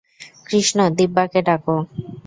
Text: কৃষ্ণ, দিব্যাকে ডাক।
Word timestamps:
কৃষ্ণ, 0.47 0.77
দিব্যাকে 0.97 1.39
ডাক। 1.47 1.63